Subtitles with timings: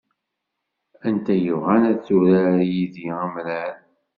[1.07, 3.75] Anta yebɣan ad turar yid-i amrar?